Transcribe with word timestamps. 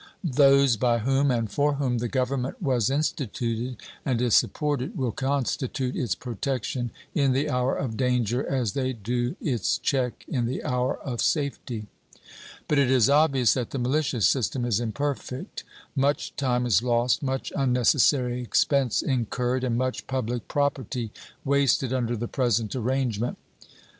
Those 0.23 0.77
by 0.77 0.97
whom 0.97 1.29
and 1.29 1.47
for 1.51 1.75
whom 1.75 1.99
the 1.99 2.07
Government 2.07 2.59
was 2.59 2.89
instituted 2.89 3.77
and 4.03 4.19
is 4.19 4.33
supported 4.33 4.97
will 4.97 5.11
constitute 5.11 5.95
its 5.95 6.15
protection 6.15 6.89
in 7.13 7.33
the 7.33 7.47
hour 7.51 7.75
of 7.75 7.97
danger 7.97 8.43
as 8.43 8.73
they 8.73 8.93
do 8.93 9.35
its 9.39 9.77
check 9.77 10.25
in 10.27 10.47
the 10.47 10.63
hour 10.63 10.97
of 11.01 11.21
safety. 11.21 11.85
But 12.67 12.79
it 12.79 12.89
is 12.89 13.11
obvious 13.11 13.53
that 13.53 13.69
the 13.69 13.77
militia 13.77 14.21
system 14.21 14.65
is 14.65 14.79
imperfect. 14.79 15.63
Much 15.95 16.35
time 16.35 16.65
is 16.65 16.81
lost, 16.81 17.21
much 17.21 17.53
unnecessary 17.55 18.41
expense 18.41 19.03
incurred, 19.03 19.63
and 19.63 19.77
much 19.77 20.07
public 20.07 20.47
property 20.47 21.11
wasted 21.45 21.93
under 21.93 22.17
the 22.17 22.27
present 22.27 22.75
arrangement. 22.75 23.37